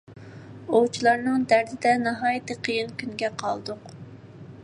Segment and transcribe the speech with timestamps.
[0.77, 3.95] ئوۋچىلارنىڭ دەردىدە ناھايىتى قىيىن كۈنگە قالدۇق.